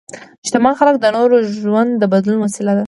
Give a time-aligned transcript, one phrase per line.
[0.47, 2.79] شتمن خلک د نورو ژوند د بدلون وسیله وي.